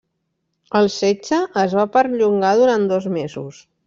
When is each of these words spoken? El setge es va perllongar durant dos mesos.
El 0.79 0.87
setge 0.93 1.39
es 1.63 1.75
va 1.79 1.85
perllongar 1.97 2.55
durant 2.63 2.89
dos 2.93 3.07
mesos. 3.19 3.61